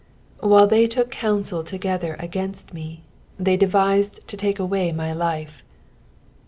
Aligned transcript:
"Whiie 0.41 0.67
they 0.67 0.87
took 0.87 1.11
couneel 1.11 1.63
together 1.63 2.15
against 2.17 2.71
foe, 2.71 2.95
they 3.37 3.55
deeiied 3.55 4.25
to 4.25 4.35
take 4.35 4.57
aaay 4.57 4.95
my 4.95 5.11
Ufa." 5.13 5.61